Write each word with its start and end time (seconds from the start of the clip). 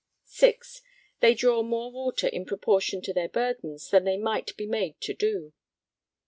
(6) 0.23 0.81
They 1.19 1.35
draw 1.35 1.61
more 1.61 1.91
water 1.91 2.25
in 2.27 2.47
proportion 2.47 3.03
to 3.03 3.13
their 3.13 3.29
burdens 3.29 3.91
than 3.91 4.03
they 4.03 4.17
might 4.17 4.57
be 4.57 4.65
made 4.65 4.99
to 5.01 5.13
do. 5.13 5.53